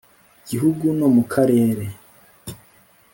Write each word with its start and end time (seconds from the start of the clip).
gihugu 0.49 0.85
no 0.99 1.07
mu 1.15 1.23
karere 1.31 1.85